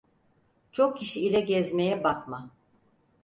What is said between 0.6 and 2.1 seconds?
Çok kişi ile gezmeye